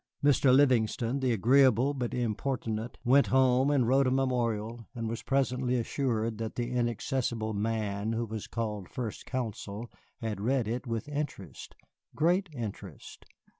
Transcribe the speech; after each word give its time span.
Mr. 0.23 0.51
Livingston, 0.51 1.19
the 1.19 1.31
agreeable 1.31 1.93
but 1.93 2.11
importunate, 2.11 2.97
went 3.05 3.27
home 3.27 3.69
and 3.69 3.87
wrote 3.87 4.07
a 4.07 4.09
memorial, 4.09 4.87
and 4.95 5.07
was 5.07 5.21
presently 5.21 5.75
assured 5.75 6.39
that 6.39 6.55
the 6.55 6.71
inaccessible 6.71 7.53
Man 7.53 8.13
who 8.13 8.25
was 8.25 8.47
called 8.47 8.89
First 8.89 9.27
Consul 9.27 9.91
had 10.19 10.41
read 10.41 10.67
it 10.67 10.87
with 10.87 11.07
interest 11.07 11.75
great 12.15 12.49
interest. 12.51 13.25